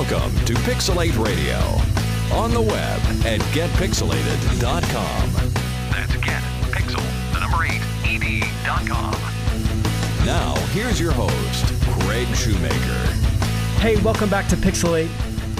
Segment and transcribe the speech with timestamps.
[0.00, 1.58] Welcome to Pixelate Radio.
[2.34, 5.30] On the web at getpixelated.com.
[5.90, 9.12] That's getpixel, the number 8, ed.com.
[10.24, 11.66] Now, here's your host,
[12.00, 13.12] Craig Shoemaker.
[13.78, 15.10] Hey, welcome back to Pixelate.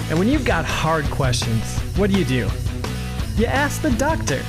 [0.09, 2.49] And when you've got hard questions, what do you do?
[3.35, 4.41] You ask the doctor.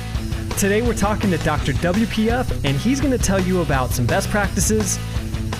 [0.57, 1.73] Today we're talking to Dr.
[1.73, 4.97] WPF, and he's going to tell you about some best practices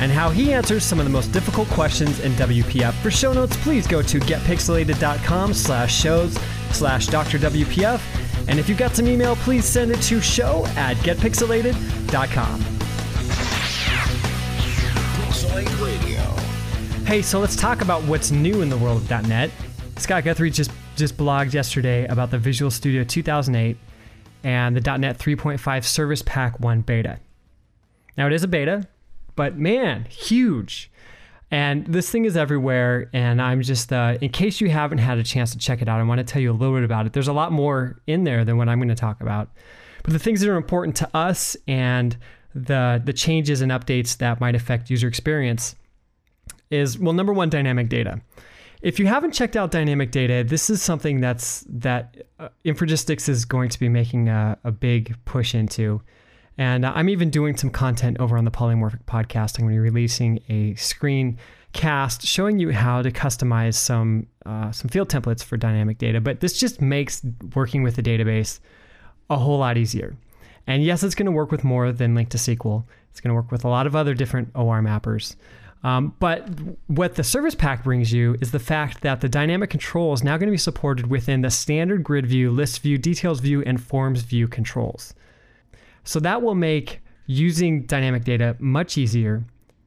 [0.04, 2.92] and how he answers some of the most difficult questions in WPF.
[2.96, 6.38] For show notes, please go to getpixelated.com slash shows
[6.72, 7.40] slash Dr.
[7.40, 8.02] WPF.
[8.50, 12.60] And if you've got some email, please send it to show at getpixelated.com.
[15.22, 16.22] Pixelate Radio.
[17.06, 19.52] Hey, so let's talk about what's new in the world of .NET.
[19.96, 23.78] Scott Guthrie just just blogged yesterday about the Visual Studio 2008
[24.44, 27.20] and the .NET 3.5 Service Pack 1 beta.
[28.18, 28.86] Now it is a beta,
[29.36, 30.92] but man, huge.
[31.52, 33.12] And this thing is everywhere.
[33.14, 36.00] And I'm just, uh, in case you haven't had a chance to check it out,
[36.00, 37.14] I want to tell you a little bit about it.
[37.14, 39.50] There's a lot more in there than what I'm going to talk about.
[40.02, 42.18] But the things that are important to us and
[42.56, 45.76] the the changes and updates that might affect user experience
[46.70, 48.22] is well, number one, dynamic data.
[48.82, 53.46] If you haven't checked out dynamic data, this is something that's that uh, Infragistics is
[53.46, 56.02] going to be making a, a big push into.
[56.58, 59.58] And I'm even doing some content over on the Polymorphic podcast.
[59.58, 61.38] I'm going to be releasing a screen
[61.74, 66.22] cast showing you how to customize some uh, some field templates for dynamic data.
[66.22, 67.24] But this just makes
[67.56, 68.60] working with the database
[69.30, 70.16] a whole lot easier.
[70.68, 72.86] And yes, it's going to work with more than LINQ to SQL.
[73.10, 75.36] It's going to work with a lot of other different OR mappers.
[75.84, 76.48] Um, but
[76.88, 80.38] what the service pack brings you is the fact that the dynamic control is now
[80.38, 84.22] going to be supported within the standard grid view, list view, details view, and forms
[84.22, 85.14] view controls.
[86.04, 89.44] So that will make using dynamic data much easier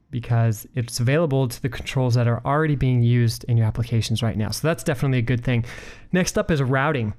[0.09, 4.37] because it's available to the controls that are already being used in your applications right
[4.37, 4.49] now.
[4.49, 5.65] So that's definitely a good thing.
[6.11, 7.13] Next up is routing.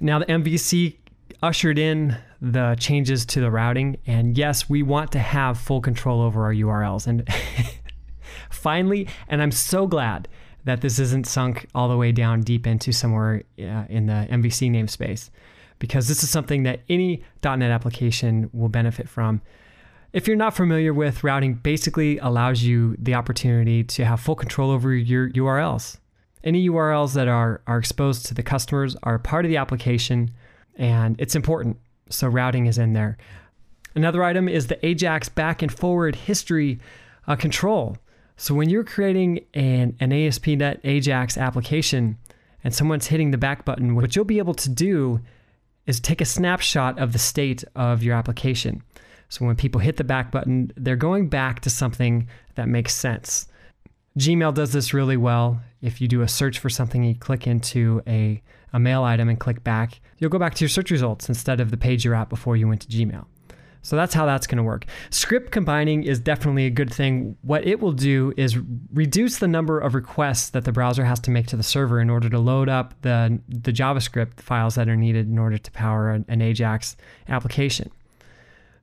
[0.00, 0.96] Now, the MVC
[1.42, 6.22] ushered in the changes to the routing, and yes, we want to have full control
[6.22, 7.06] over our URLs.
[7.06, 7.28] And
[8.50, 10.26] finally, and I'm so glad
[10.64, 14.70] that this isn't sunk all the way down deep into somewhere uh, in the MVC
[14.70, 15.30] namespace
[15.80, 19.42] because this is something that any .NET application will benefit from.
[20.12, 24.70] If you're not familiar with routing, basically allows you the opportunity to have full control
[24.70, 25.98] over your URLs.
[26.44, 30.30] Any URLs that are, are exposed to the customers are part of the application,
[30.76, 31.78] and it's important.
[32.08, 33.18] So routing is in there.
[33.94, 36.78] Another item is the Ajax back and forward history
[37.26, 37.96] uh, control.
[38.36, 42.18] So when you're creating an, an ASP.NET Ajax application
[42.64, 45.20] and someone's hitting the back button, what you'll be able to do
[45.86, 48.82] is take a snapshot of the state of your application.
[49.28, 53.46] So when people hit the back button, they're going back to something that makes sense.
[54.18, 55.62] Gmail does this really well.
[55.80, 58.42] If you do a search for something, you click into a,
[58.72, 61.70] a mail item and click back, you'll go back to your search results instead of
[61.70, 63.26] the page you're at before you went to Gmail.
[63.82, 64.84] So that's how that's going to work.
[65.10, 67.36] Script combining is definitely a good thing.
[67.42, 68.58] What it will do is
[68.92, 72.10] reduce the number of requests that the browser has to make to the server in
[72.10, 76.10] order to load up the, the JavaScript files that are needed in order to power
[76.10, 76.96] an, an Ajax
[77.28, 77.90] application.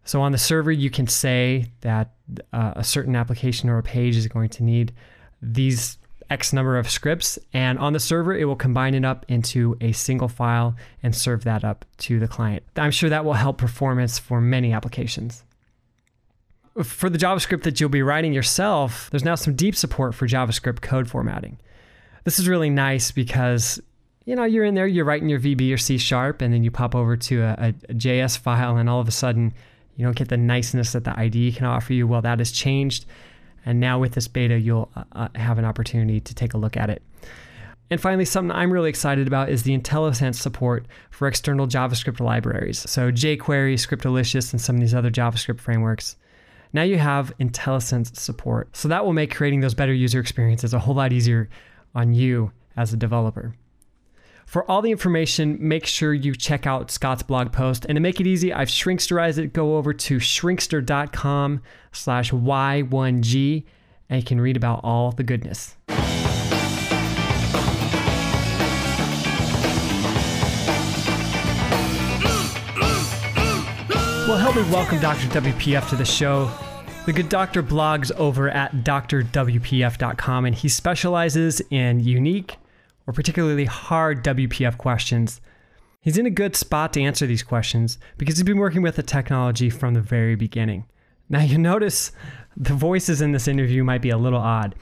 [0.04, 2.14] So on the server, you can say that
[2.54, 4.94] uh, a certain application or a page is going to need
[5.42, 5.98] these
[6.30, 9.92] X number of scripts, and on the server, it will combine it up into a
[9.92, 12.64] single file and serve that up to the client.
[12.76, 15.44] I'm sure that will help performance for many applications.
[16.84, 20.82] For the JavaScript that you'll be writing yourself, there's now some deep support for JavaScript
[20.82, 21.58] code formatting.
[22.24, 23.82] This is really nice because
[24.26, 26.70] you know you're in there, you're writing your VB or C sharp, and then you
[26.70, 29.54] pop over to a, a, JS file, and all of a sudden
[29.96, 32.06] you don't get the niceness that the IDE can offer you.
[32.06, 33.06] Well, that has changed
[33.68, 36.78] and now with this beta, you'll uh, uh, have an opportunity to take a look
[36.78, 37.04] at it.
[37.90, 42.90] And finally, something I'm really excited about is the IntelliSense support for external JavaScript libraries.
[42.90, 46.16] So jQuery, Scriptalicious, and some of these other JavaScript frameworks.
[46.72, 48.74] Now you have IntelliSense support.
[48.76, 51.50] So that will make creating those better user experiences a whole lot easier
[51.94, 53.54] on you as a developer.
[54.48, 57.86] For all the information, make sure you check out Scott's blog post.
[57.90, 59.52] And to make it easy, I've shrinksterized it.
[59.52, 61.62] Go over to shrinkster.com
[61.92, 63.66] slash Y1G
[64.10, 65.76] and you can read about all the goodness.
[74.30, 75.28] Well, help me welcome Dr.
[75.42, 76.50] WPF to the show.
[77.06, 82.56] The good doctor blogs over at drwpf.com and he specializes in unique
[83.08, 85.42] or particularly hard WPF questions.
[86.02, 89.04] He's in a good spot to answer these questions because he's been working with the
[89.04, 90.86] technology from the very beginning.
[91.30, 92.12] Now, you notice
[92.56, 94.76] the voices in this interview might be a little odd.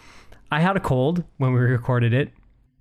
[0.52, 2.32] I had a cold when we recorded it,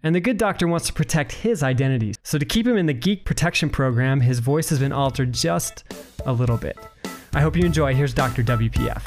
[0.02, 2.12] And the good doctor wants to protect his identity.
[2.22, 5.84] So, to keep him in the geek protection program, his voice has been altered just
[6.26, 6.76] a little bit.
[7.32, 7.94] I hope you enjoy.
[7.94, 8.42] Here's Dr.
[8.42, 9.02] WPF.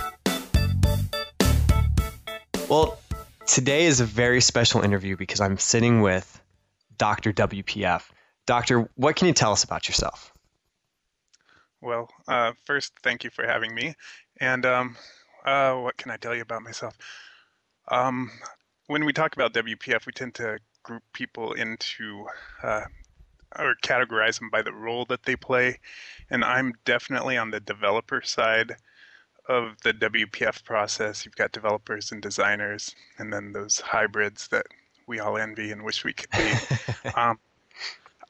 [2.68, 3.00] Well,
[3.48, 6.42] today is a very special interview because I'm sitting with
[6.98, 7.34] Dr.
[7.34, 8.04] WPF.
[8.46, 10.34] Doctor, what can you tell us about yourself?
[11.82, 13.96] Well, uh, first, thank you for having me.
[14.40, 14.98] And um,
[15.46, 16.98] uh, what can I tell you about myself?
[17.90, 18.32] Um,
[18.88, 22.26] when we talk about WPF, we tend to group people into
[22.64, 22.84] uh,
[23.58, 25.80] or categorize them by the role that they play.
[26.30, 28.76] And I'm definitely on the developer side
[29.48, 31.26] of the WPF process.
[31.26, 34.66] You've got developers and designers, and then those hybrids that
[35.08, 37.10] we all envy and wish we could be.
[37.16, 37.40] um,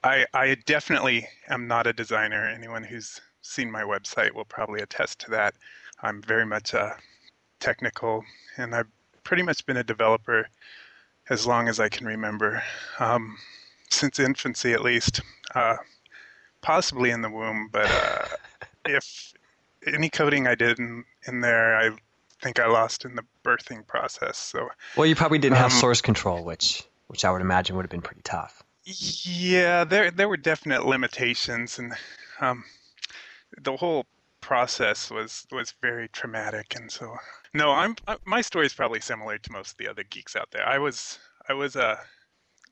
[0.04, 2.48] I, I definitely am not a designer.
[2.48, 5.56] Anyone who's seen my website will probably attest to that.
[6.04, 6.94] I'm very much uh,
[7.60, 8.24] technical,
[8.58, 8.88] and I've
[9.24, 10.48] pretty much been a developer
[11.30, 12.64] as long as I can remember,
[13.00, 13.38] um,
[13.90, 15.22] since infancy at least,
[15.56, 15.76] uh,
[16.62, 17.70] possibly in the womb.
[17.72, 18.26] But uh,
[18.86, 19.34] if
[19.94, 21.92] any coding I did in, in there, I
[22.42, 24.38] think I lost in the birthing process.
[24.38, 27.84] So well, you probably didn't um, have source control, which which I would imagine would
[27.84, 28.64] have been pretty tough.
[28.84, 31.94] Yeah, there there were definite limitations, and
[32.40, 32.64] um,
[33.62, 34.06] the whole
[34.42, 36.76] process was was very traumatic.
[36.76, 37.16] And so,
[37.54, 37.96] no, I'm
[38.26, 40.66] my story is probably similar to most of the other geeks out there.
[40.66, 41.20] I was
[41.50, 41.98] I was a uh,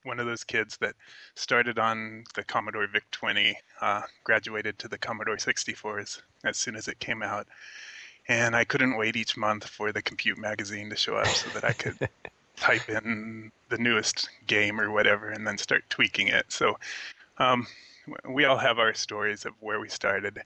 [0.06, 0.96] one of those kids that
[1.36, 7.00] started on the Commodore VIC-20, uh, graduated to the Commodore 64s as soon as it
[7.00, 7.48] came out,
[8.28, 11.64] and I couldn't wait each month for the Compute magazine to show up so that
[11.64, 11.98] I could
[12.56, 16.46] type in the newest game or whatever and then start tweaking it.
[16.52, 16.78] So
[17.38, 17.68] um,
[18.30, 20.42] we all have our stories of where we started,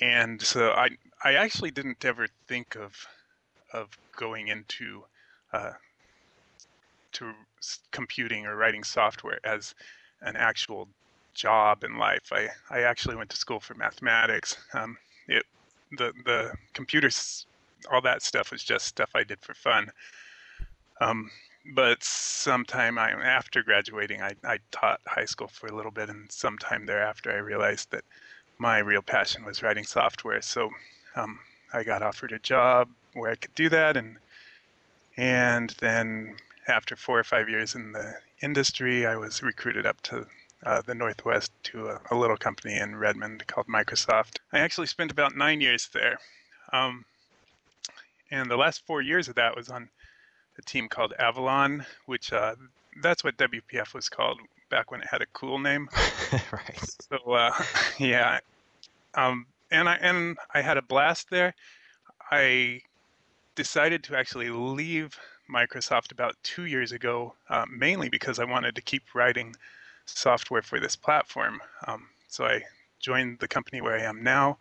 [0.00, 0.90] and so I
[1.22, 3.06] I actually didn't ever think of
[3.72, 5.04] of going into
[5.52, 5.72] uh,
[7.14, 7.32] to
[7.90, 9.74] computing or writing software as
[10.22, 10.88] an actual
[11.34, 12.32] job in life.
[12.32, 14.56] I, I actually went to school for mathematics.
[14.72, 14.96] Um,
[15.28, 15.44] it
[15.98, 17.46] the the computers,
[17.92, 19.90] all that stuff was just stuff I did for fun.
[21.00, 21.30] Um,
[21.74, 26.30] but sometime I, after graduating, I, I taught high school for a little bit, and
[26.30, 28.04] sometime thereafter, I realized that
[28.58, 30.42] my real passion was writing software.
[30.42, 30.70] So
[31.16, 31.38] um,
[31.72, 34.18] I got offered a job where I could do that, and
[35.16, 40.26] and then after four or five years in the industry, I was recruited up to
[40.64, 44.38] uh, the Northwest to a, a, little company in Redmond called Microsoft.
[44.52, 46.18] I actually spent about nine years there.
[46.72, 47.04] Um,
[48.30, 49.88] and the last four years of that was on
[50.58, 52.54] a team called Avalon, which uh,
[53.02, 54.40] that's what WPF was called
[54.70, 55.88] back when it had a cool name.
[56.52, 56.94] right.
[57.10, 57.52] So uh,
[57.98, 58.38] yeah,
[59.14, 61.54] um, and I and I had a blast there.
[62.30, 62.80] I
[63.54, 65.18] decided to actually leave
[65.50, 69.54] Microsoft about two years ago, uh, mainly because I wanted to keep writing
[70.06, 71.60] software for this platform.
[71.86, 72.62] Um, so I
[72.98, 74.58] joined the company where I am now,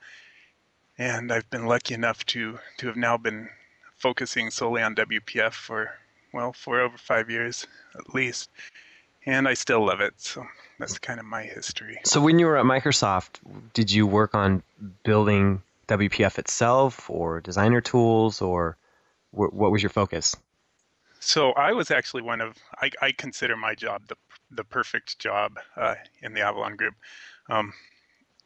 [0.97, 3.49] and I've been lucky enough to to have now been
[3.97, 5.95] focusing solely on WPF for
[6.33, 7.65] well for over five years
[7.95, 8.49] at least,
[9.25, 10.13] and I still love it.
[10.17, 10.45] So
[10.79, 11.99] that's kind of my history.
[12.05, 13.39] So when you were at Microsoft,
[13.73, 14.63] did you work on
[15.03, 18.77] building WPF itself, or designer tools, or
[19.31, 20.35] what was your focus?
[21.23, 24.15] So I was actually one of I, I consider my job the
[24.51, 26.95] the perfect job uh, in the Avalon Group.
[27.49, 27.73] Um,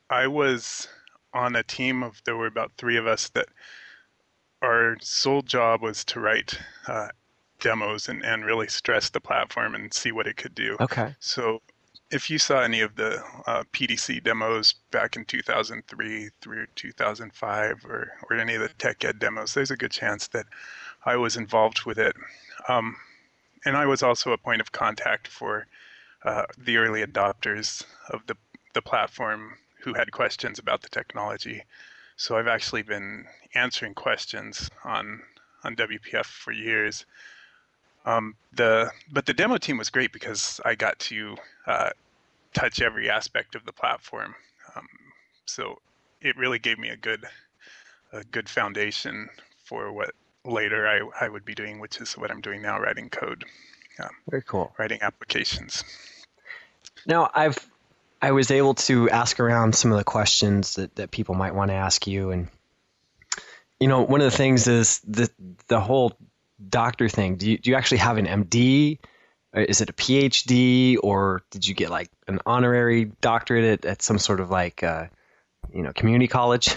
[0.10, 0.88] I was
[1.34, 3.48] on a team of there were about three of us that
[4.62, 6.58] our sole job was to write
[6.88, 7.10] uh,
[7.60, 10.78] demos and, and really stress the platform and see what it could do.
[10.80, 11.16] Okay.
[11.20, 11.62] So
[12.10, 18.12] if you saw any of the uh, PDC demos back in 2003 through 2005 or,
[18.30, 20.46] or any of the tech ed demos, there's a good chance that
[21.08, 22.18] I was involved with it.
[22.68, 22.98] Um,
[23.66, 25.66] and I was also a point of contact for
[26.26, 28.36] uh, the early adopters of the,
[28.74, 31.64] the platform who had questions about the technology.
[32.18, 35.22] So I've actually been answering questions on
[35.64, 37.06] on WPF for years.
[38.06, 41.90] Um, the but the demo team was great because I got to uh,
[42.54, 44.36] touch every aspect of the platform.
[44.76, 44.88] Um,
[45.46, 45.80] so
[46.22, 47.24] it really gave me a good
[48.12, 49.30] a good foundation
[49.64, 50.14] for what
[50.48, 53.46] later I, I would be doing, which is what I'm doing now, writing code.
[54.02, 54.74] Um, Very cool.
[54.78, 55.84] Writing applications.
[57.06, 57.58] Now I've
[58.22, 61.70] I was able to ask around some of the questions that, that people might want
[61.70, 62.48] to ask you, and
[63.80, 65.30] you know, one of the things is the
[65.68, 66.18] the whole
[66.70, 67.36] doctor thing.
[67.36, 69.00] Do you do you actually have an MD?
[69.54, 74.20] Is it a PhD, or did you get like an honorary doctorate at, at some
[74.20, 75.06] sort of like uh,
[75.74, 76.76] you know community college?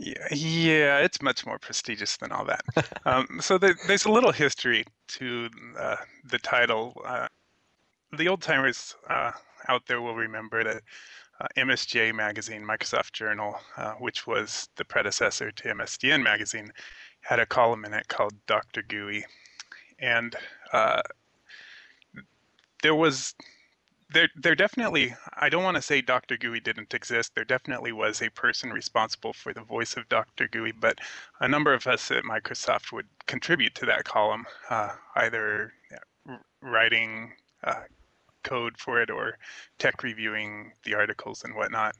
[0.00, 2.62] Yeah, it's much more prestigious than all that.
[3.04, 7.00] um, so there, there's a little history to uh, the title.
[7.04, 7.28] Uh,
[8.16, 9.32] the old timers uh,
[9.68, 10.82] out there will remember that
[11.40, 16.72] uh, MSJ magazine, Microsoft Journal, uh, which was the predecessor to MSDN magazine,
[17.20, 18.82] had a column in it called Dr.
[18.82, 19.24] GUI,
[19.98, 20.34] and
[20.72, 21.02] uh,
[22.82, 23.34] there was
[24.12, 26.36] there there definitely I don't want to say Dr.
[26.36, 27.34] GUI didn't exist.
[27.34, 30.48] There definitely was a person responsible for the voice of Dr.
[30.48, 30.98] GUI, but
[31.40, 35.72] a number of us at Microsoft would contribute to that column, uh, either
[36.60, 37.32] writing
[37.64, 37.82] uh,
[38.42, 39.38] code for it or
[39.78, 41.94] tech reviewing the articles and whatnot.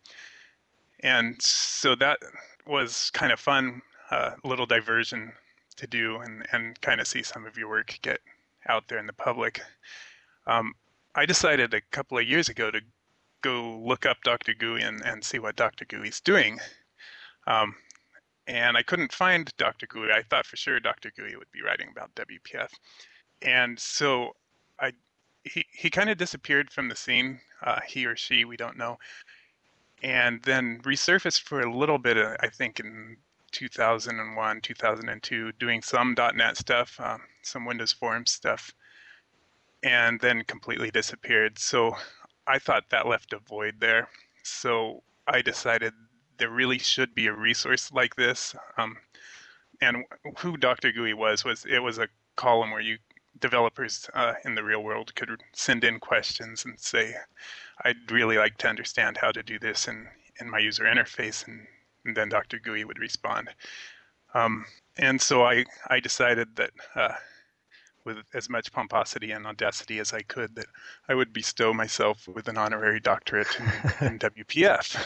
[1.00, 2.18] And so that
[2.66, 5.32] was kind of fun, a uh, little diversion
[5.76, 8.20] to do and, and kind of see some of your work get
[8.68, 9.60] out there in the public.
[10.46, 10.74] Um,
[11.14, 12.80] I decided a couple of years ago to
[13.42, 14.54] go look up Dr.
[14.54, 15.84] GUI and, and see what Dr.
[15.84, 16.60] GUI's doing.
[17.46, 17.74] Um,
[18.46, 19.86] and I couldn't find Dr.
[19.86, 20.12] GUI.
[20.12, 21.10] I thought for sure Dr.
[21.16, 22.70] GUI would be writing about WPF.
[23.42, 24.36] And so
[24.78, 24.92] I
[25.44, 28.98] he, he kind of disappeared from the scene, uh, he or she, we don't know.
[30.02, 33.16] And then resurfaced for a little bit, uh, I think, in
[33.52, 38.72] 2001, 2002, doing some .NET stuff, um, some Windows Forms stuff
[39.82, 41.58] and then completely disappeared.
[41.58, 41.96] So
[42.46, 44.08] I thought that left a void there.
[44.42, 45.92] So I decided
[46.38, 48.54] there really should be a resource like this.
[48.76, 48.96] Um,
[49.80, 50.04] and
[50.38, 50.92] who Dr.
[50.92, 52.98] GUI was was it was a column where you
[53.38, 57.14] developers uh, in the real world could send in questions and say,
[57.84, 60.08] "I'd really like to understand how to do this in
[60.40, 61.66] in my user interface," and,
[62.04, 62.58] and then Dr.
[62.58, 63.50] GUI would respond.
[64.34, 64.66] Um,
[64.98, 67.14] and so I I decided that uh,
[68.04, 70.66] with as much pomposity and audacity as I could that
[71.08, 74.96] I would bestow myself with an honorary doctorate in, in WPF.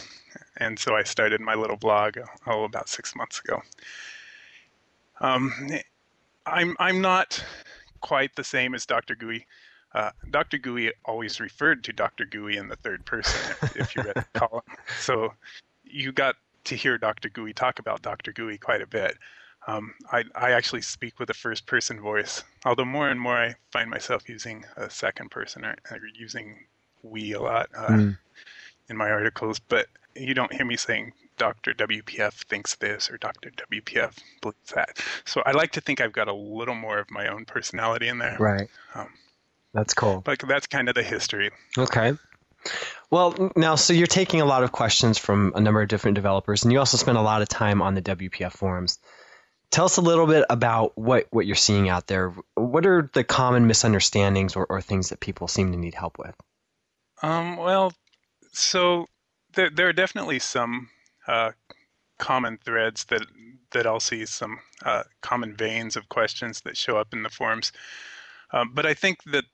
[0.58, 3.62] And so I started my little blog oh about six months ago.
[5.20, 5.52] Um,
[6.46, 7.42] I'm I'm not
[8.00, 9.14] quite the same as Dr.
[9.14, 9.46] GUI.
[9.94, 10.58] Uh, Dr.
[10.58, 12.24] GUI always referred to Dr.
[12.24, 14.62] GUI in the third person if, if you read the column.
[14.98, 15.32] So
[15.84, 16.34] you got
[16.64, 17.28] to hear Dr.
[17.28, 18.32] GUI talk about Dr.
[18.32, 19.16] GUI quite a bit.
[19.66, 23.54] Um, I, I actually speak with a first person voice, although more and more I
[23.71, 26.66] find myself using a second person or, or using
[27.02, 28.18] we a lot uh, mm.
[28.88, 31.75] in my articles, but you don't hear me saying Dr.
[31.75, 33.50] WPF thinks this or Dr.
[33.50, 34.99] WPF believes that.
[35.25, 38.18] So I like to think I've got a little more of my own personality in
[38.18, 38.37] there.
[38.38, 38.68] Right.
[38.94, 39.09] Um,
[39.73, 40.23] that's cool.
[40.25, 41.50] But that's kind of the history.
[41.76, 42.14] Okay.
[43.11, 46.62] Well, now, so you're taking a lot of questions from a number of different developers,
[46.62, 48.99] and you also spend a lot of time on the WPF forums.
[49.75, 52.33] Tell us a little bit about what, what you're seeing out there.
[52.54, 56.33] What are the common misunderstandings or, or things that people seem to need help with?
[57.25, 57.93] Um, well,
[58.52, 59.07] so
[59.57, 60.90] there, there are definitely some
[61.26, 61.50] uh,
[62.19, 63.26] common threads that
[63.73, 67.73] that I'll see some uh, common veins of questions that show up in the forums.
[68.52, 69.47] Um, but I think that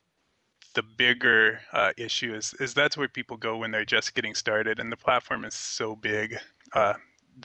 [0.75, 4.81] the bigger uh, issue is is that's where people go when they're just getting started,
[4.81, 6.37] and the platform is so big
[6.75, 6.93] uh,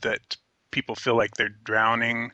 [0.01, 0.35] that
[0.71, 2.33] people feel like they're drowning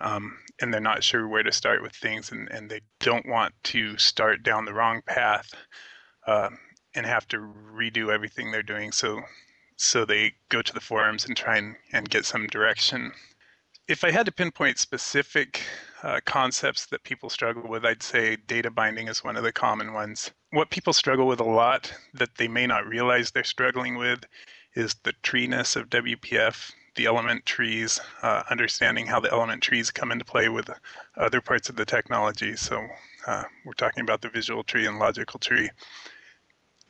[0.00, 3.54] um, and they're not sure where to start with things and, and they don't want
[3.64, 5.52] to start down the wrong path
[6.26, 6.50] uh,
[6.94, 8.92] and have to redo everything they're doing.
[8.92, 9.20] So
[9.76, 13.12] so they go to the forums and try and, and get some direction.
[13.88, 15.62] If i had to pinpoint specific
[16.02, 19.92] uh, concepts that people struggle with i'd say data binding is one of the common
[19.92, 20.30] ones.
[20.50, 24.24] What people struggle with a lot that they may not realize they're struggling with
[24.74, 30.12] is the treeness of wpf the element trees, uh, understanding how the element trees come
[30.12, 30.68] into play with
[31.16, 32.54] other parts of the technology.
[32.56, 32.86] So
[33.26, 35.70] uh, we're talking about the visual tree and logical tree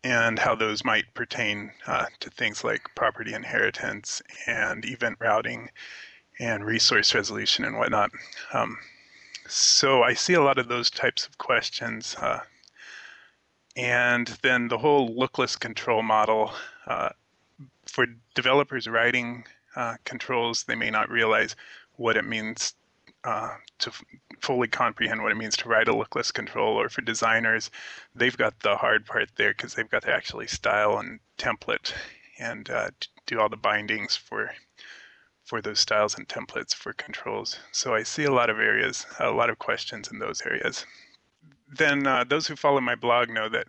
[0.02, 5.70] and how those might pertain uh, to things like property inheritance and event routing
[6.40, 8.10] and resource resolution and whatnot.
[8.52, 8.78] Um,
[9.46, 12.16] so I see a lot of those types of questions.
[12.20, 12.40] Uh,
[13.76, 16.50] and then the whole lookless control model
[16.88, 17.10] uh,
[17.86, 19.44] for developers writing
[19.76, 21.56] uh, controls, they may not realize
[21.96, 22.74] what it means
[23.24, 24.04] uh, to f-
[24.40, 26.80] fully comprehend what it means to write a lookless control.
[26.80, 27.70] Or for designers,
[28.14, 31.92] they've got the hard part there because they've got to actually style and template
[32.38, 32.90] and uh,
[33.26, 34.50] do all the bindings for
[35.44, 37.58] for those styles and templates for controls.
[37.72, 40.86] So I see a lot of areas, a lot of questions in those areas.
[41.68, 43.66] Then uh, those who follow my blog know that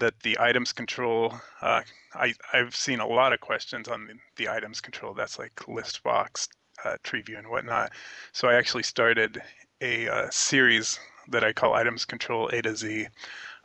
[0.00, 1.82] that the items control, uh,
[2.14, 5.14] I, I've seen a lot of questions on the, the items control.
[5.14, 6.48] That's like list box,
[6.84, 7.92] uh, tree view, and whatnot.
[8.32, 9.42] So I actually started
[9.80, 10.98] a uh, series
[11.28, 13.06] that I call Items Control A to Z,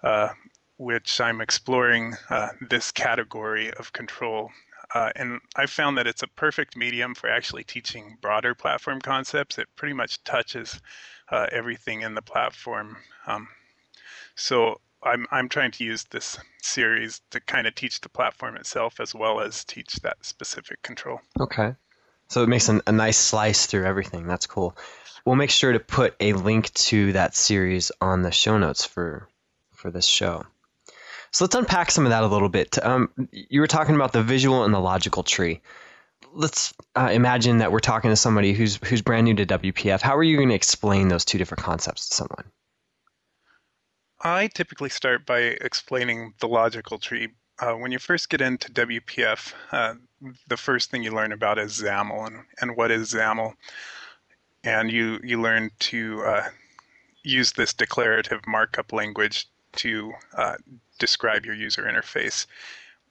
[0.03, 0.29] uh,
[0.77, 4.51] which I'm exploring uh, this category of control.
[4.95, 9.59] Uh, and I found that it's a perfect medium for actually teaching broader platform concepts.
[9.59, 10.81] It pretty much touches
[11.51, 12.97] everything in the platform.
[13.27, 13.47] Um,
[14.35, 18.99] so I'm I'm trying to use this series to kind of teach the platform itself
[18.99, 21.21] as well as teach that specific control.
[21.39, 21.75] Okay.
[22.27, 24.27] So it makes an, a nice slice through everything.
[24.27, 24.77] That's cool.
[25.25, 29.27] We'll make sure to put a link to that series on the show notes for
[29.71, 30.45] for this show.
[31.31, 32.83] So let's unpack some of that a little bit.
[32.83, 35.61] Um, you were talking about the visual and the logical tree.
[36.33, 40.01] Let's uh, imagine that we're talking to somebody who's who's brand new to WPF.
[40.01, 42.45] How are you going to explain those two different concepts to someone?
[44.21, 47.29] I typically start by explaining the logical tree.
[47.59, 49.95] Uh, when you first get into WPF, uh,
[50.47, 53.53] the first thing you learn about is XAML and, and what is XAML.
[54.63, 56.49] And you, you learn to uh,
[57.23, 59.47] use this declarative markup language
[59.77, 60.55] to uh,
[60.99, 62.45] describe your user interface.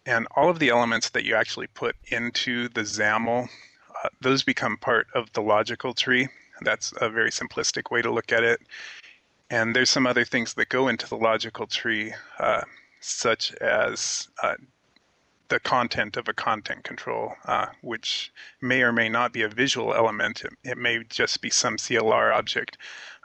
[0.05, 3.49] And all of the elements that you actually put into the XAML,
[4.05, 6.29] uh, those become part of the logical tree.
[6.63, 8.61] That's a very simplistic way to look at it.
[9.51, 12.63] And there's some other things that go into the logical tree, uh,
[13.01, 14.57] such as uh,
[15.49, 19.95] the content of a content control, uh, which may or may not be a visual
[19.95, 20.43] element.
[20.45, 22.77] It, it may just be some CLR object.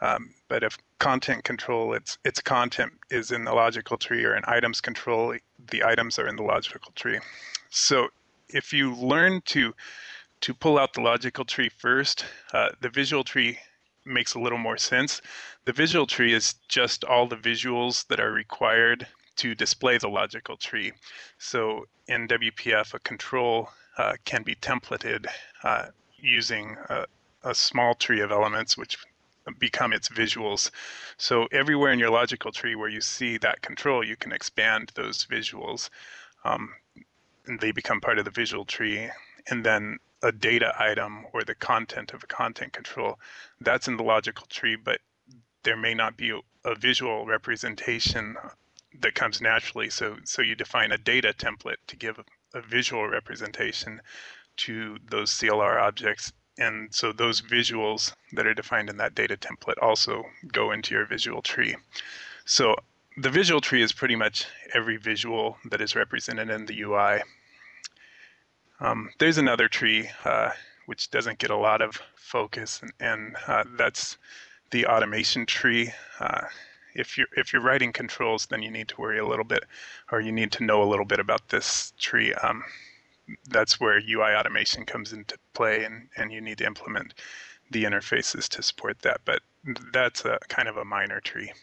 [0.01, 4.43] Um, but if content control, its its content is in the logical tree, or an
[4.47, 5.35] items control,
[5.71, 7.19] the items are in the logical tree.
[7.69, 8.07] So
[8.49, 9.73] if you learn to
[10.41, 13.59] to pull out the logical tree first, uh, the visual tree
[14.05, 15.21] makes a little more sense.
[15.65, 19.07] The visual tree is just all the visuals that are required
[19.37, 20.91] to display the logical tree.
[21.37, 25.27] So in WPF, a control uh, can be templated
[25.63, 27.05] uh, using a,
[27.43, 28.97] a, small tree of elements, which
[29.59, 30.71] become its visuals.
[31.17, 35.25] So everywhere in your logical tree where you see that control, you can expand those
[35.25, 35.89] visuals.
[36.43, 36.73] Um,
[37.45, 39.09] and they become part of the visual tree.
[39.49, 43.19] And then a data item or the content of a content control,
[43.61, 44.99] that's in the logical tree, but
[45.63, 46.31] there may not be
[46.65, 48.37] a, visual representation
[49.01, 49.89] that comes naturally.
[49.89, 52.19] So, so you define a data template to give
[52.53, 54.01] a visual representation
[54.57, 56.31] to those CLR objects.
[56.57, 61.05] And so those visuals that are defined in that data template also go into your
[61.05, 61.75] visual tree.
[62.45, 62.75] So
[63.17, 67.21] the visual tree is pretty much every visual that is represented in the UI.
[68.83, 70.51] Um, there's another tree uh,
[70.87, 74.17] which doesn't get a lot of focus, and, and uh, that's
[74.71, 75.91] the automation tree.
[76.19, 76.41] Uh,
[76.93, 79.63] if you're if you're writing controls, then you need to worry a little bit,
[80.11, 82.33] or you need to know a little bit about this tree.
[82.33, 82.63] Um,
[83.49, 87.13] that's where UI automation comes into play, and, and you need to implement
[87.71, 89.21] the interfaces to support that.
[89.23, 89.41] But
[89.93, 91.53] that's a kind of a minor tree.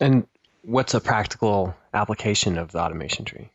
[0.00, 0.26] And
[0.62, 3.50] what's a practical application of the automation tree?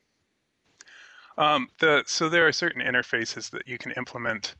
[1.41, 4.53] Um, the, so there are certain interfaces that you can implement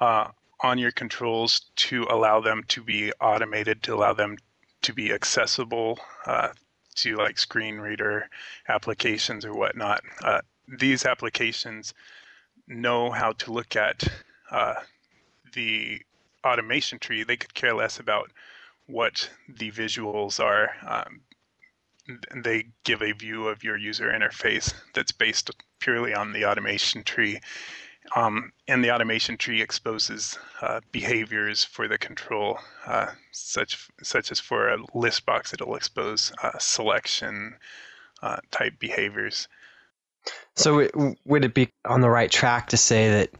[0.00, 0.28] uh,
[0.60, 4.38] on your controls to allow them to be automated, to allow them
[4.80, 6.48] to be accessible uh,
[6.94, 8.30] to like screen reader
[8.70, 10.00] applications or whatnot.
[10.22, 11.92] Uh, these applications
[12.66, 14.08] know how to look at
[14.50, 14.76] uh,
[15.52, 16.00] the
[16.42, 17.22] automation tree.
[17.22, 18.30] They could care less about
[18.86, 20.70] what the visuals are.
[20.86, 21.20] Um,
[22.34, 27.40] they give a view of your user interface that's based purely on the automation tree.
[28.14, 34.40] Um, and the automation tree exposes uh, behaviors for the control, uh, such such as
[34.40, 37.56] for a list box, it'll expose uh, selection
[38.22, 39.48] uh, type behaviors.
[40.54, 40.88] So,
[41.24, 43.30] would it be on the right track to say that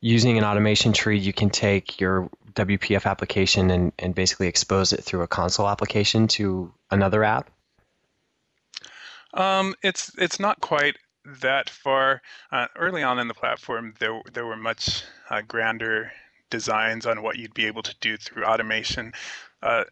[0.00, 5.02] using an automation tree, you can take your WPF application and, and basically expose it
[5.02, 7.50] through a console application to another app?
[9.34, 10.96] Um, it's it's not quite
[11.40, 12.22] that far.
[12.50, 16.12] Uh, early on in the platform, there there were much uh, grander
[16.50, 19.12] designs on what you'd be able to do through automation.
[19.62, 19.84] Uh,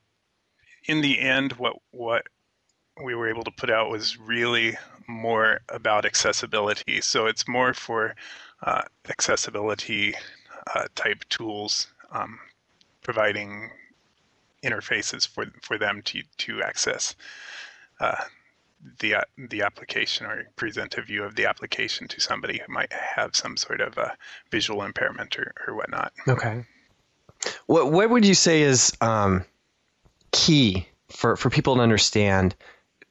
[0.84, 2.26] in the end, what what
[3.02, 4.76] we were able to put out was really
[5.08, 7.00] more about accessibility.
[7.00, 8.14] So it's more for
[8.62, 10.14] uh, accessibility
[10.74, 12.38] uh, type tools, um,
[13.02, 13.70] providing
[14.62, 17.14] interfaces for for them to to access
[18.00, 18.22] uh,
[19.00, 23.36] the the application or present a view of the application to somebody who might have
[23.36, 24.16] some sort of a
[24.50, 26.12] visual impairment or, or whatnot.
[26.26, 26.64] Okay.
[27.66, 29.44] What what would you say is um,
[30.32, 32.54] key for, for people to understand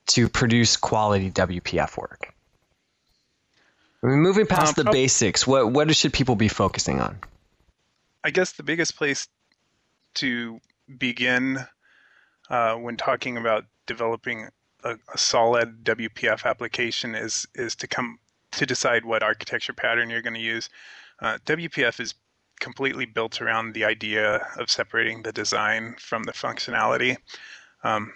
[0.07, 2.33] to produce quality WPF work?
[4.01, 7.19] I mean, moving past um, the basics, what what should people be focusing on?
[8.23, 9.27] I guess the biggest place
[10.15, 10.59] to
[10.97, 11.59] begin
[12.49, 14.49] uh, when talking about developing
[14.83, 18.19] a, a, solid WPF application is is to come
[18.51, 20.69] to decide what architecture pattern you're going to use.
[21.21, 22.15] Uh, WPF is
[22.59, 27.17] completely built around the idea of separating the design from the functionality.
[27.83, 28.13] Um,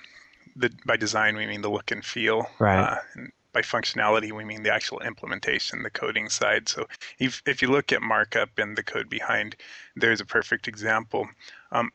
[0.56, 2.48] the by design we mean the look and feel.
[2.60, 2.80] Right.
[2.80, 6.68] Uh, and by functionality we mean the actual implementation, the coding side.
[6.70, 6.88] So
[7.20, 9.56] if if you look at markup and the code behind,
[9.96, 11.28] there's a perfect example.
[11.72, 11.92] Um,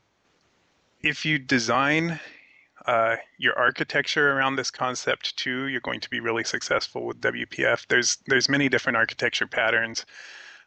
[1.02, 2.18] if you design
[2.86, 7.86] uh, your architecture around this concept too, you're going to be really successful with WPF.
[7.88, 10.06] There's there's many different architecture patterns.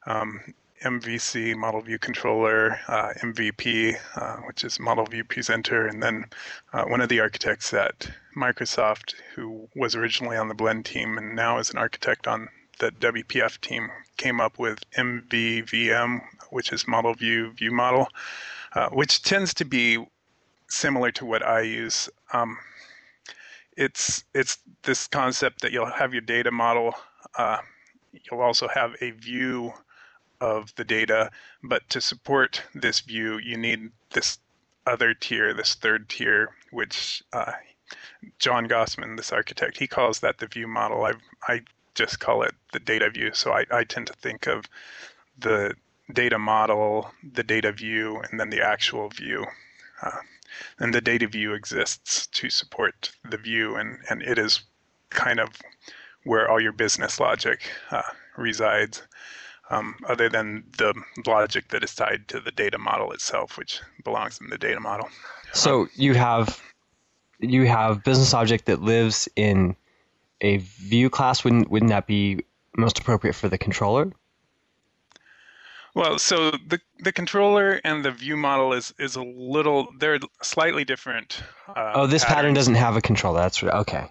[0.06, 6.26] Um, MVC, Model View Controller, uh, MVP, uh, which is Model View Presenter, and then
[6.74, 11.36] uh, one of the architects at Microsoft, who was originally on the Blend team and
[11.36, 17.14] now is an architect on the WPF team, came up with MVVM, which is Model
[17.14, 18.08] View View Model,
[18.74, 20.04] uh, which tends to be
[20.72, 22.10] similar to what I use.
[22.34, 22.58] Um,
[23.78, 26.94] it's it's this concept that you'll have your data model.
[27.38, 27.58] Uh,
[28.14, 29.74] you'll also have a view
[30.40, 31.32] of the data,
[31.64, 34.40] but to support this view, you need this
[34.88, 37.54] other tier, this third tier, which uh,
[38.40, 41.04] John Gossman, this architect, he calls that the view model.
[41.06, 41.14] I
[41.48, 41.62] I
[41.96, 43.32] just call it the data view.
[43.34, 44.66] So I, I tend to think of
[45.38, 45.76] the
[46.14, 49.46] data model, the data view, and then the actual view.
[50.02, 50.20] Uh,
[50.80, 54.62] and the data view exists to support the view, and, and it is
[55.10, 55.50] kind of
[56.24, 58.02] where all your business logic uh,
[58.38, 59.02] resides
[59.70, 60.94] um, other than the
[61.26, 65.10] logic that is tied to the data model itself, which belongs in the data model.
[65.54, 66.62] So um, you have
[67.40, 69.76] you have business object that lives in
[70.42, 71.44] a view class.
[71.44, 72.44] Wouldn't wouldn't that be
[72.78, 74.12] most appropriate for the controller?
[75.94, 80.86] Well, so the the controller and the view model is is a little they're slightly
[80.86, 81.44] different.
[81.68, 82.36] Uh, oh, this patterns.
[82.36, 83.42] pattern doesn't have a controller.
[83.42, 83.74] That's right.
[83.74, 84.06] okay.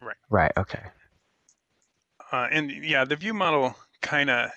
[0.00, 0.16] Right.
[0.28, 0.52] Right.
[0.56, 0.82] Okay.
[2.32, 4.50] Uh, and yeah, the view model kind of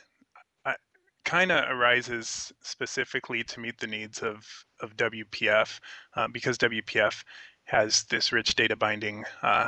[1.29, 5.79] kind of arises specifically to meet the needs of, of WPF
[6.15, 7.23] uh, because WPF
[7.65, 9.67] has this rich data binding uh,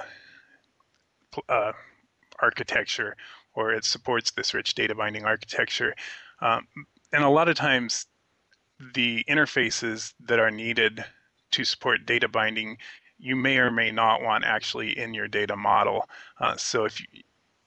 [1.50, 1.72] uh,
[2.40, 3.16] architecture
[3.54, 5.94] or it supports this rich data binding architecture.
[6.42, 6.68] Um,
[7.14, 8.08] and a lot of times
[8.94, 11.04] the interfaces that are needed
[11.52, 12.78] to support data binding
[13.20, 16.10] you may or may not want actually in your data model.
[16.40, 17.08] Uh, so if you,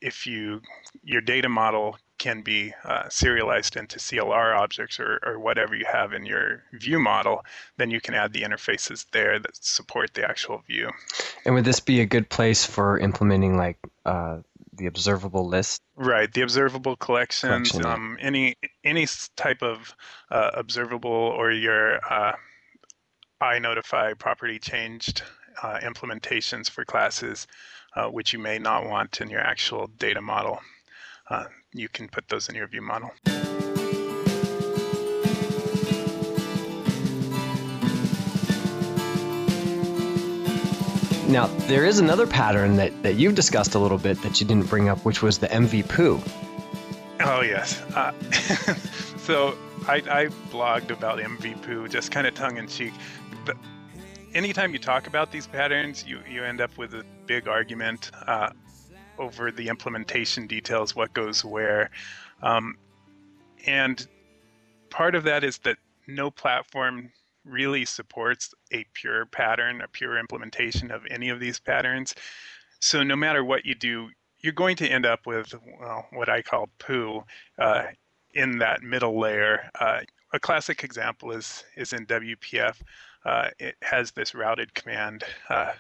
[0.01, 0.61] if you
[1.03, 6.13] your data model can be uh, serialized into CLR objects or, or whatever you have
[6.13, 7.45] in your view model,
[7.77, 10.91] then you can add the interfaces there that support the actual view.
[11.45, 14.39] And would this be a good place for implementing like uh,
[14.77, 15.83] the observable list?
[15.97, 17.91] Right, the observable collections, Collection.
[17.91, 19.07] um, any any
[19.37, 19.95] type of
[20.31, 22.33] uh, observable or your uh,
[23.61, 25.23] notify property changed
[25.63, 27.47] uh, implementations for classes,
[27.97, 30.61] uh, which you may not want in your actual data model.
[31.29, 33.11] Uh, you can put those in your view model.
[41.35, 44.71] Now, there is another pattern that, that you've discussed a little bit that you didn't
[44.71, 46.21] bring up, which was the MV poo.
[47.19, 47.83] Oh, yes.
[47.97, 48.13] Uh,
[49.19, 52.93] so I, I, blogged about MV poo just kind of tongue in cheek.
[53.45, 53.57] But
[54.33, 58.13] anytime you talk about these patterns, you, you end up with a big argument.
[58.29, 58.51] Uh,
[59.19, 61.91] over the implementation details, what goes where.
[62.43, 62.77] Um,
[63.67, 64.07] and
[64.89, 67.11] part of that is that no platform
[67.45, 72.15] really supports a pure pattern, a pure implementation of any of these patterns.
[72.81, 76.43] So no matter what you do, you're going to end up with well, what I
[76.43, 77.25] call poo
[77.59, 77.85] uh,
[78.35, 79.71] in that middle layer.
[79.81, 80.01] Uh,
[80.33, 82.77] a classic example is is in WPF.
[83.25, 85.73] Uh, it has this routed command uh,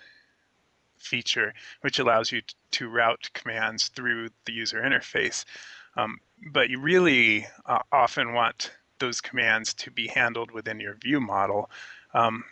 [0.96, 5.44] feature, which allows you to route commands through the user interface.
[5.96, 6.18] Um,
[6.52, 11.70] but you really uh, often want those commands to be handled within your view model.
[12.12, 12.44] Um,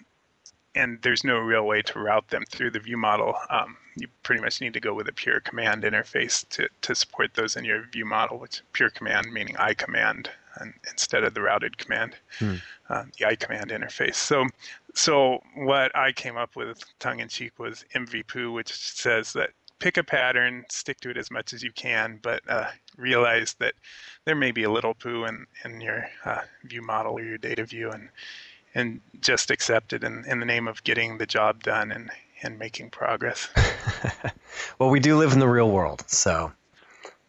[0.75, 3.35] and there's no real way to route them through the view model.
[3.51, 7.35] Um, you pretty much need to go with a pure command interface to, to support
[7.35, 11.77] those in your view model, which pure command meaning ICommand and, instead of the routed
[11.77, 12.55] command, hmm.
[12.89, 14.15] uh, the ICommand interface.
[14.15, 14.47] So
[14.95, 19.51] so what I came up with, tongue in cheek, was MVPoo, which says that
[19.83, 23.75] pick a pattern, stick to it as much as you can, but uh, realize that
[24.25, 27.65] there may be a little poo in, in your uh, view model or your data
[27.65, 28.09] view, and
[28.75, 32.11] and just accept it in, in the name of getting the job done and,
[32.43, 33.51] and making progress.
[34.79, 36.53] well, we do live in the real world, so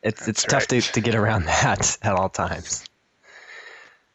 [0.04, 2.86] it's That's it's tough to, to get around that at all times.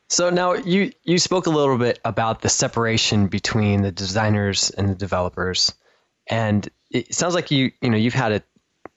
[0.07, 4.89] So now you you spoke a little bit about the separation between the designers and
[4.89, 5.75] the developers,
[6.29, 8.43] and it sounds like you you know you've had a,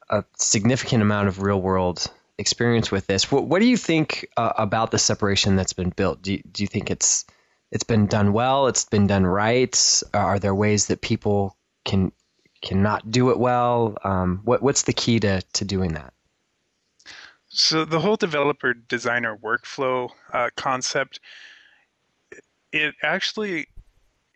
[0.10, 3.32] a significant amount of real world experience with this.
[3.32, 6.22] What, what do you think uh, about the separation that's been built?
[6.22, 7.26] Do you, do you think it's
[7.72, 8.68] it's been done well?
[8.68, 10.04] It's been done right?
[10.14, 12.12] Are there ways that people can
[12.62, 13.98] cannot do it well?
[14.04, 16.14] Um, what what's the key to to doing that?
[17.54, 21.20] So the whole developer designer workflow uh, concept,
[22.72, 23.68] it actually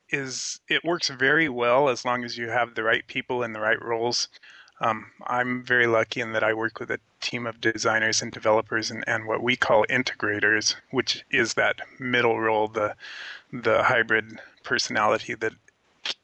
[0.10, 3.60] is it works very well as long as you have the right people in the
[3.60, 4.28] right roles.
[4.82, 8.91] Um, I'm very lucky in that I work with a team of designers and developers
[8.91, 12.96] and, and what we call integrators, which is that middle role, the
[13.54, 15.54] the hybrid personality that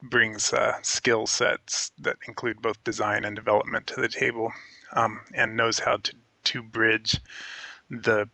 [0.03, 4.51] brings uh, skill sets that include both design and development to the table,
[4.93, 6.13] um, and knows how to
[6.43, 7.19] to bridge
[7.89, 8.27] the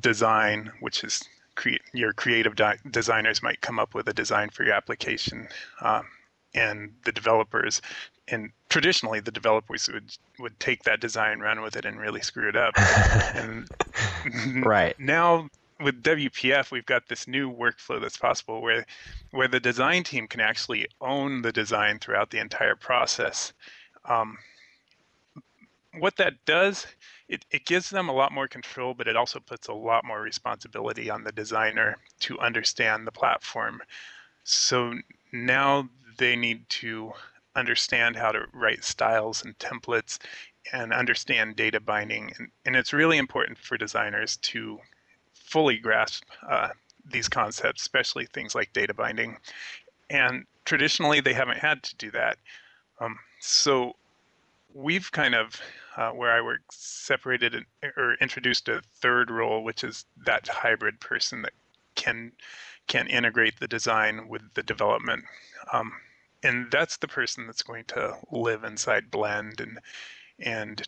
[0.00, 1.22] design, which is
[1.54, 5.48] cre- your creative di- designers might come up with a design for your application,
[5.80, 6.06] um,
[6.54, 7.80] and the developers
[8.28, 12.48] and traditionally the developers would would take that design, run with it, and really screw
[12.48, 12.74] it up.
[13.34, 13.68] and
[14.64, 15.48] right now
[15.80, 18.86] with WPF, we've got this new workflow that's possible where
[19.30, 23.52] where the design team can actually own the design throughout the entire process.
[24.04, 24.38] Um,
[25.98, 26.86] what that does,
[27.32, 30.20] it, it gives them a lot more control, but it also puts a lot more
[30.20, 33.80] responsibility on the designer to understand the platform.
[34.44, 34.92] So
[35.32, 37.12] now they need to
[37.56, 40.18] understand how to write styles and templates
[40.74, 42.32] and understand data binding.
[42.38, 44.78] And, and it's really important for designers to
[45.32, 46.68] fully grasp uh,
[47.10, 49.38] these concepts, especially things like data binding.
[50.10, 52.36] And traditionally, they haven't had to do that.
[53.00, 53.96] Um, so
[54.74, 55.58] we've kind of,
[55.96, 57.64] uh, where I work, separated
[57.96, 61.52] or introduced a third role, which is that hybrid person that
[61.94, 62.32] can
[62.88, 65.24] can integrate the design with the development.
[65.72, 65.92] Um,
[66.42, 69.78] and that's the person that's going to live inside Blend and
[70.38, 70.82] and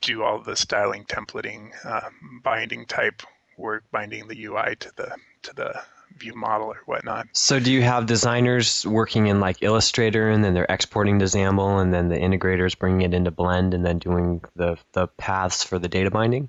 [0.00, 2.08] do all the styling, templating, uh,
[2.42, 3.22] binding type
[3.58, 5.82] work, binding the UI to the to the
[6.16, 7.28] view model or whatnot.
[7.32, 11.80] So, do you have designers working in like Illustrator, and then they're exporting to XAML,
[11.80, 15.78] and then the integrators bringing it into Blend, and then doing the the paths for
[15.78, 16.48] the data binding?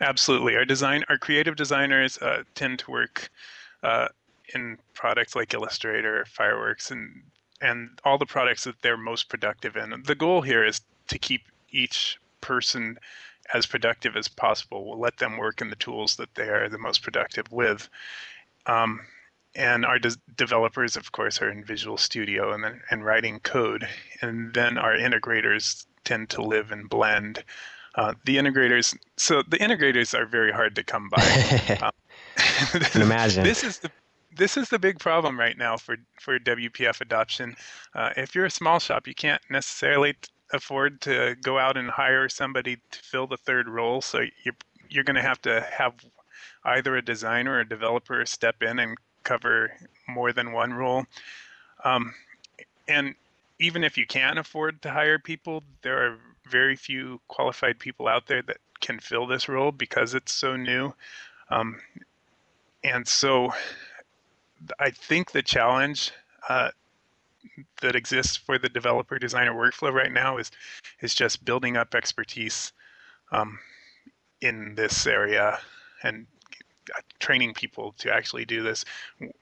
[0.00, 3.30] Absolutely, our design, our creative designers uh, tend to work
[3.82, 4.08] uh,
[4.54, 7.22] in products like Illustrator, Fireworks, and
[7.60, 10.02] and all the products that they're most productive in.
[10.04, 12.98] The goal here is to keep each person
[13.52, 14.84] as productive as possible.
[14.84, 17.88] We'll let them work in the tools that they are the most productive with.
[18.66, 19.00] Um,
[19.54, 23.88] and our de- developers, of course, are in Visual Studio and then and writing code.
[24.20, 27.44] And then our integrators tend to live in Blend.
[27.94, 31.78] Uh, the integrators, so the integrators are very hard to come by.
[31.82, 31.92] um,
[32.36, 33.44] can imagine.
[33.44, 33.90] this is the
[34.36, 37.54] this is the big problem right now for for WPF adoption.
[37.94, 40.16] Uh, if you're a small shop, you can't necessarily
[40.52, 44.00] afford to go out and hire somebody to fill the third role.
[44.00, 44.56] So you're
[44.88, 45.94] you're going to have to have
[46.64, 49.72] either a designer or a developer step in and cover
[50.08, 51.04] more than one role.
[51.84, 52.14] Um,
[52.88, 53.14] and
[53.58, 58.26] even if you can afford to hire people, there are very few qualified people out
[58.26, 60.92] there that can fill this role because it's so new.
[61.50, 61.80] Um,
[62.82, 63.52] and so
[64.78, 66.12] I think the challenge
[66.48, 66.70] uh,
[67.80, 70.50] that exists for the developer designer workflow right now is
[71.00, 72.72] is just building up expertise
[73.32, 73.58] um,
[74.40, 75.58] in this area
[76.02, 76.26] and
[77.18, 78.84] training people to actually do this.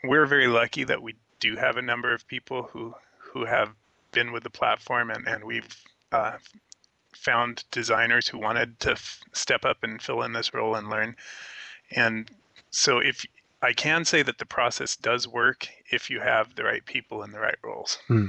[0.05, 3.71] We're very lucky that we do have a number of people who who have
[4.13, 5.67] been with the platform and, and we've
[6.13, 6.37] uh,
[7.17, 11.17] found designers who wanted to f- step up and fill in this role and learn.
[11.91, 12.31] And
[12.71, 13.25] so if
[13.63, 17.31] I can say that the process does work if you have the right people in
[17.31, 17.99] the right roles.
[18.09, 18.27] Hmm.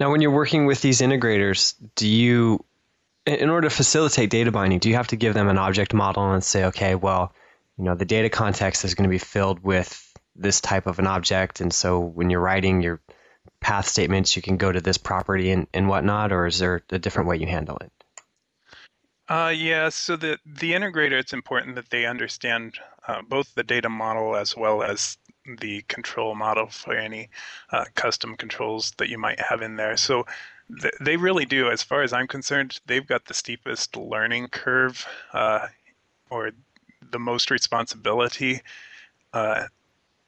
[0.00, 2.64] Now, when you're working with these integrators, do you,
[3.26, 6.32] in order to facilitate data binding, do you have to give them an object model
[6.32, 7.32] and say, okay, well,
[7.78, 11.06] you know, the data context is going to be filled with this type of an
[11.06, 13.00] object, and so when you're writing your
[13.60, 16.98] path statements, you can go to this property and, and whatnot, or is there a
[16.98, 17.92] different way you handle it?
[19.28, 23.88] Uh, yeah, so the, the integrator, it's important that they understand uh, both the data
[23.88, 25.18] model as well as
[25.60, 27.28] the control model for any
[27.70, 29.96] uh, custom controls that you might have in there.
[29.96, 30.24] So
[30.80, 35.06] th- they really do, as far as I'm concerned, they've got the steepest learning curve
[35.32, 35.68] uh,
[36.30, 36.52] or
[37.10, 38.60] the most responsibility
[39.32, 39.64] uh,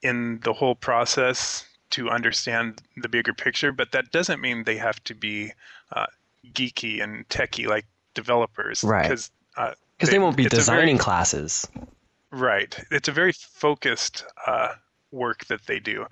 [0.02, 3.72] in the whole process to understand the bigger picture.
[3.72, 5.52] But that doesn't mean they have to be
[5.92, 6.06] uh,
[6.52, 9.02] geeky and techy like developers, right?
[9.02, 11.66] Because uh, they, they, won't be designing very, classes,
[12.30, 12.76] right?
[12.90, 14.74] It's a very focused uh,
[15.10, 16.06] work that they do,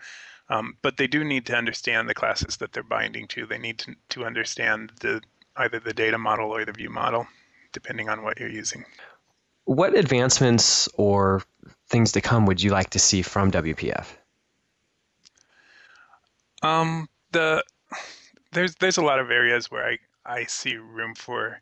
[0.49, 3.47] um, but they do need to understand the classes that they're binding to.
[3.47, 5.23] They need to, to understand the
[5.57, 7.27] either the data model or the view model,
[7.73, 8.85] depending on what you're using.
[9.69, 11.43] What advancements or
[11.91, 14.07] things to come would you like to see from WPF?
[16.63, 17.63] Um, the
[18.53, 21.61] there's there's a lot of areas where I, I see room for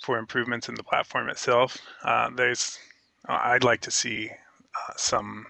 [0.00, 1.78] for improvements in the platform itself.
[2.04, 2.78] Uh, there's
[3.26, 5.44] I'd like to see uh, some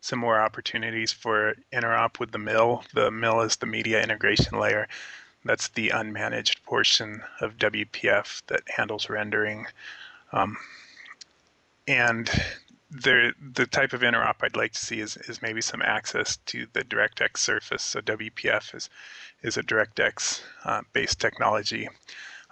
[0.00, 2.84] some more opportunities for interop with the mill.
[2.94, 4.86] The mill is the media integration layer.
[5.44, 9.66] That's the unmanaged portion of WPF that handles rendering.
[10.32, 10.56] Um,
[11.86, 12.30] and
[12.90, 16.66] the the type of interop I'd like to see is, is maybe some access to
[16.72, 17.82] the DirectX surface.
[17.82, 18.90] So WPF is
[19.42, 21.88] is a DirectX uh, based technology,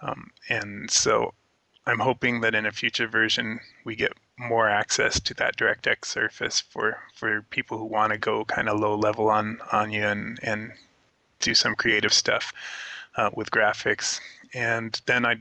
[0.01, 1.35] um, and so
[1.87, 6.61] I'm hoping that in a future version we get more access to that DirectX surface
[6.61, 10.39] for for people who want to go kind of low level on on you and
[10.43, 10.73] and
[11.41, 12.53] do some creative stuff
[13.17, 14.21] uh, with graphics.
[14.55, 15.37] And then I,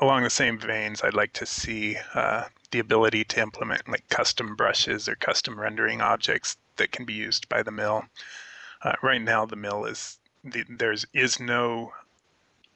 [0.00, 4.54] along the same veins, I'd like to see uh, the ability to implement like custom
[4.56, 8.04] brushes or custom rendering objects that can be used by the MIL.
[8.82, 11.92] Uh, right now, the MIL is the, there's is no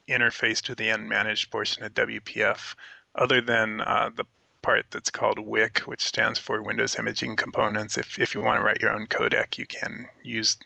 [0.07, 2.75] interface to the unmanaged portion of WPF
[3.15, 4.25] other than uh, the
[4.61, 7.97] part that's called WIC, which stands for Windows Imaging Components.
[7.97, 10.57] If, if you want to write your own codec, you can use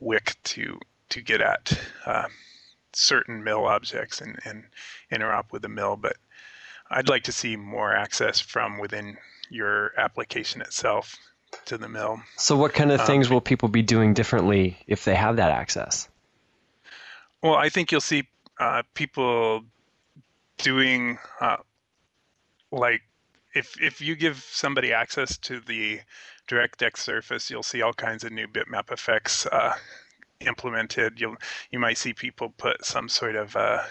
[0.00, 0.78] WIC to
[1.10, 2.28] to get at uh,
[2.92, 4.64] certain MIL objects and, and
[5.10, 5.96] interop with the MIL.
[5.96, 6.16] But
[6.90, 9.18] I'd like to see more access from within
[9.50, 11.16] your application itself
[11.66, 12.20] to the MIL.
[12.36, 15.50] So, what kind of um, things will people be doing differently if they have that
[15.50, 16.08] access?
[17.42, 19.62] Well, I think you'll see uh, people
[20.58, 21.58] doing uh,
[22.70, 23.02] like
[23.54, 26.00] if if you give somebody access to the
[26.48, 29.74] DirectX surface, you'll see all kinds of new bitmap effects uh,
[30.40, 31.20] implemented.
[31.20, 31.36] You'll
[31.70, 33.82] you might see people put some sort of uh,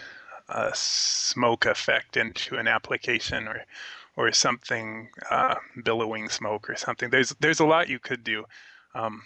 [0.50, 3.66] a smoke effect into an application or
[4.16, 7.10] or something uh, billowing smoke or something.
[7.10, 8.46] There's there's a lot you could do
[8.96, 9.22] um,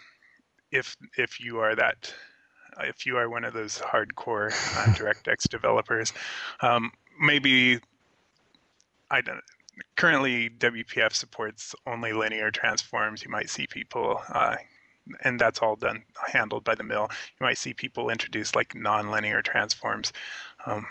[0.71, 2.13] if if you are that
[2.79, 6.13] if you are one of those hardcore uh, DirectX developers.
[6.62, 7.79] Um, maybe
[9.10, 9.41] I don't.
[9.95, 13.23] Currently, WPF supports only linear transforms.
[13.23, 14.57] You might see people uh,
[15.23, 17.09] and that's all done handled by the MIL.
[17.39, 20.13] You might see people introduce like nonlinear transforms.
[20.65, 20.87] Um,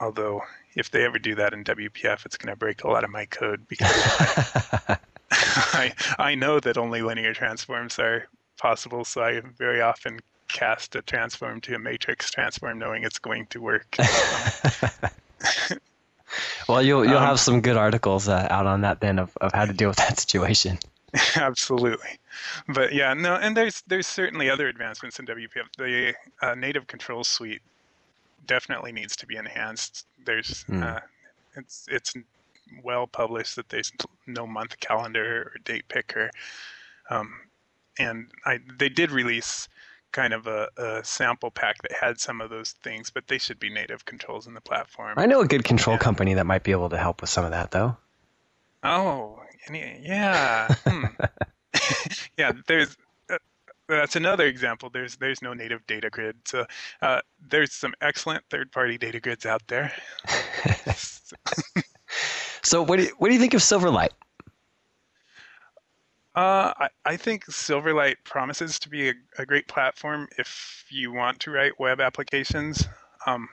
[0.00, 0.42] although
[0.74, 3.26] if they ever do that in WPF, it's going to break a lot of my
[3.26, 3.90] code because
[5.30, 9.04] I, I know that only linear transforms are possible.
[9.04, 13.60] So I very often cast a transform to a matrix transform, knowing it's going to
[13.60, 13.96] work.
[16.68, 19.52] well, you'll you'll um, have some good articles uh, out on that then of, of
[19.52, 20.78] how to deal with that situation.
[21.36, 22.18] Absolutely,
[22.68, 25.66] but yeah, no, and there's there's certainly other advancements in WPF.
[25.76, 27.62] The uh, native control suite
[28.46, 30.06] definitely needs to be enhanced.
[30.24, 30.82] There's mm.
[30.82, 31.00] uh,
[31.56, 32.14] it's it's
[32.84, 33.90] well published that there's
[34.26, 36.30] no month calendar or date picker,
[37.08, 37.34] um,
[37.98, 39.68] and I they did release
[40.12, 43.60] kind of a, a, sample pack that had some of those things, but they should
[43.60, 45.14] be native controls in the platform.
[45.16, 46.00] I know a good control yeah.
[46.00, 47.96] company that might be able to help with some of that, though.
[48.82, 49.40] Oh,
[49.70, 50.74] yeah.
[50.84, 51.04] Hmm.
[52.36, 52.96] yeah, there's
[53.88, 54.90] that's another example.
[54.90, 56.36] There's there's no native data grid.
[56.44, 56.66] So
[57.02, 59.92] uh, there's some excellent third-party data grids out there.
[62.62, 64.10] so what do you, what do you think of Silverlight?
[66.34, 71.40] Uh, I, I think Silverlight promises to be a, a, great platform if you want
[71.40, 72.86] to write web applications.
[73.26, 73.48] Um,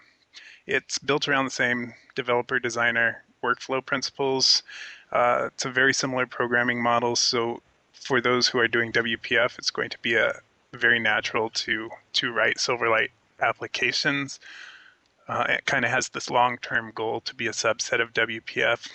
[0.68, 4.64] it's built around the same developer designer workflow principles.
[5.12, 7.16] Uh, a very similar programming model.
[7.16, 7.62] So
[7.94, 10.34] for those who are doing WPF, it's going to be a
[10.74, 14.40] very natural to to write Silverlight applications.
[15.28, 18.88] Uh, it kind of has this long-term goal to be a subset of WPF,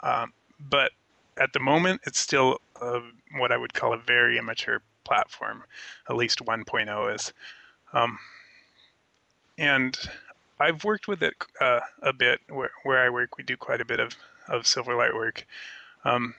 [0.00, 0.92] um, but
[1.36, 3.00] at the moment, it's still a,
[3.38, 5.64] what I would call a very immature platform.
[6.08, 7.32] At least 1.0 is.
[7.92, 8.18] Um,
[9.58, 9.98] and
[10.60, 12.40] I've worked with it uh, a bit.
[12.48, 14.14] Where, where I work, we do quite a bit of,
[14.48, 15.46] of Silverlight work.
[16.04, 16.34] Um,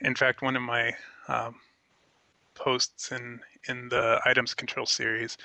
[0.00, 0.94] in fact, one of my
[1.28, 1.56] um,
[2.54, 5.36] posts in in the items control series,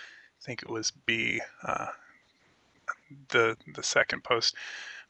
[0.42, 1.88] I think it was B, uh,
[3.30, 4.56] the the second post,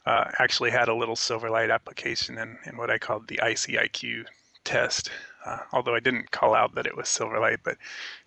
[0.06, 4.24] uh, actually had a little Silverlight application in, in what I called the ICIQ
[4.64, 5.10] test.
[5.44, 7.76] Uh, although I didn't call out that it was Silverlight, but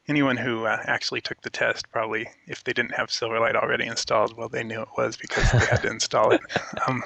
[0.08, 4.38] anyone who uh, actually took the test probably, if they didn't have Silverlight already installed,
[4.38, 6.42] well, they knew it was because they had to install it.
[6.88, 7.04] Um,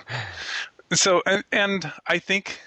[0.94, 2.60] so, and, and I think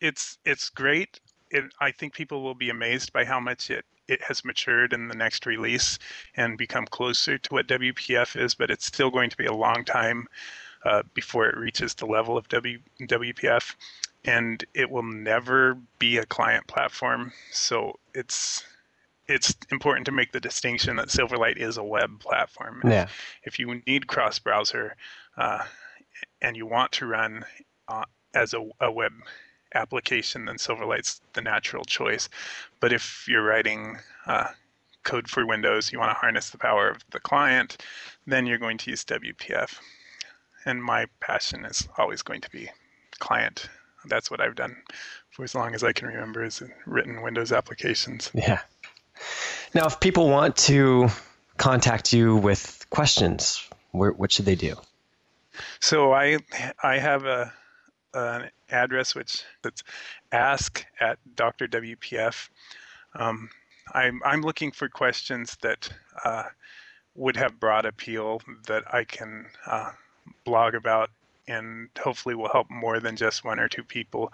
[0.00, 1.20] it's it's great.
[1.50, 5.08] It, I think people will be amazed by how much it it has matured in
[5.08, 5.98] the next release
[6.36, 9.84] and become closer to what WPF is, but it's still going to be a long
[9.84, 10.26] time
[10.84, 13.74] uh, before it reaches the level of w, WPF,
[14.24, 17.32] and it will never be a client platform.
[17.50, 18.64] So it's
[19.26, 22.82] it's important to make the distinction that Silverlight is a web platform.
[22.84, 23.08] Yeah.
[23.42, 24.96] If you need cross browser
[25.38, 25.64] uh,
[26.42, 27.44] and you want to run
[27.88, 28.04] uh,
[28.34, 29.12] as a, a web
[29.74, 32.28] application, then Silverlight's the natural choice.
[32.80, 34.48] But if you're writing uh,
[35.04, 37.78] code for Windows, you want to harness the power of the client,
[38.26, 39.78] then you're going to use WPF.
[40.66, 42.68] And my passion is always going to be
[43.18, 43.68] client.
[44.06, 44.76] That's what I've done
[45.30, 48.30] for as long as I can remember is written Windows applications.
[48.34, 48.60] Yeah.
[49.74, 51.08] Now, if people want to
[51.56, 54.76] contact you with questions, where, what should they do?
[55.80, 56.38] So I
[56.82, 57.52] I have a
[58.12, 59.82] an address which that's
[60.32, 61.66] ask at Dr.
[61.66, 62.48] WPF.
[63.14, 63.50] Um,
[63.92, 65.88] I'm I'm looking for questions that
[66.24, 66.44] uh,
[67.14, 69.90] would have broad appeal that I can uh,
[70.44, 71.10] blog about
[71.46, 74.32] and hopefully will help more than just one or two people.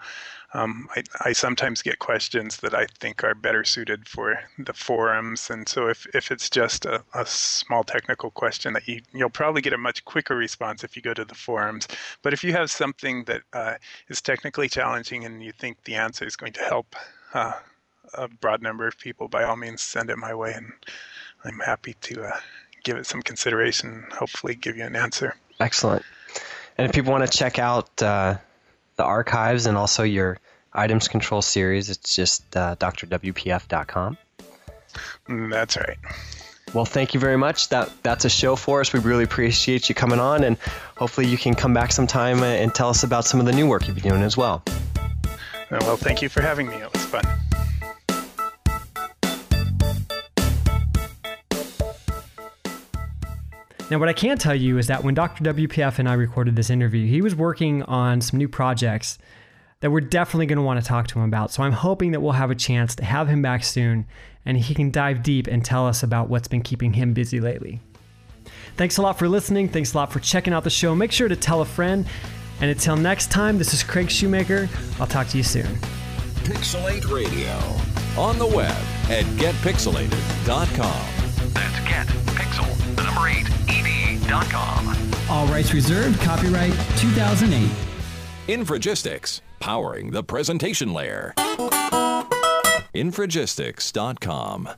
[0.53, 5.49] Um, I, I, sometimes get questions that I think are better suited for the forums,
[5.49, 9.61] and so if, if it's just a, a small technical question, that you you'll probably
[9.61, 11.87] get a much quicker response if you go to the forums.
[12.21, 13.75] But if you have something that uh,
[14.09, 16.95] is technically challenging and you think the answer is going to help
[17.33, 17.53] uh,
[18.13, 20.71] a broad number of people, by all means send it my way, and
[21.43, 22.39] I'm happy to uh,
[22.83, 23.89] give it some consideration.
[23.89, 25.35] And hopefully, give you an answer.
[25.59, 26.03] Excellent.
[26.81, 28.37] And if people want to check out uh,
[28.95, 30.39] the archives and also your
[30.73, 34.17] items control series, it's just uh, drwpf.com.
[35.29, 35.97] Mm, that's right.
[36.73, 37.69] Well, thank you very much.
[37.69, 38.93] That that's a show for us.
[38.93, 40.57] We really appreciate you coming on, and
[40.97, 43.85] hopefully you can come back sometime and tell us about some of the new work
[43.85, 44.63] you've been doing as well.
[45.69, 46.77] Well, thank you for having me.
[46.77, 47.23] It was fun.
[53.91, 55.43] Now, what I can tell you is that when Dr.
[55.43, 59.17] WPF and I recorded this interview, he was working on some new projects
[59.81, 61.51] that we're definitely going to want to talk to him about.
[61.51, 64.05] So I'm hoping that we'll have a chance to have him back soon
[64.45, 67.81] and he can dive deep and tell us about what's been keeping him busy lately.
[68.77, 69.67] Thanks a lot for listening.
[69.67, 70.95] Thanks a lot for checking out the show.
[70.95, 72.07] Make sure to tell a friend.
[72.61, 74.69] And until next time, this is Craig Shoemaker.
[75.01, 75.67] I'll talk to you soon.
[76.45, 77.57] Pixel8 Radio
[78.17, 78.71] on the web
[79.09, 81.20] at getpixel8.com.
[81.53, 83.47] That's get pixel, the number eight
[84.31, 85.11] Infragistics.com.
[85.29, 86.19] All rights reserved.
[86.21, 87.69] Copyright 2008.
[88.47, 91.33] Infragistics, powering the presentation layer.
[92.95, 94.69] Infragistics.com.